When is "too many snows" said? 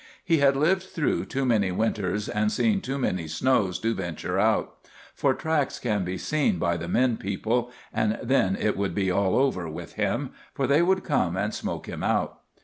2.81-3.77